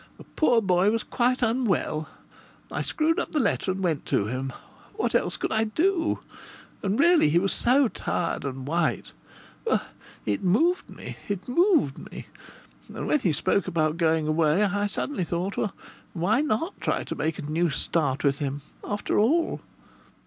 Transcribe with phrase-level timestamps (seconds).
[0.17, 2.09] The poor boy was quite unwell.
[2.71, 4.51] I screwed up the letter and went to him.
[4.95, 6.21] What else could I do?
[6.81, 9.11] And really he was so tired and white
[9.63, 9.83] well,
[10.25, 11.17] it moved me!
[11.27, 12.25] It moved me.
[12.91, 15.53] And when he spoke about going away I suddenly thought:
[16.13, 19.61] 'Why not try to make a new start with him?' After all